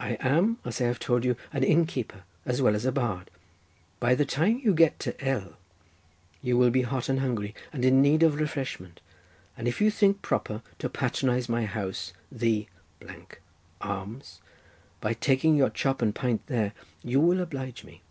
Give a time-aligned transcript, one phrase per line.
[0.00, 3.30] I am, as I have told you, an innkeeper as well as a bard.
[4.00, 5.56] By the time you get to L—
[6.42, 9.00] you will be hot and hungry and in need of refreshment,
[9.56, 12.66] and if you think proper to patronize my house, the—
[13.80, 14.40] Arms
[15.00, 16.72] by taking your chop and pint there,
[17.04, 18.02] you will oblige me.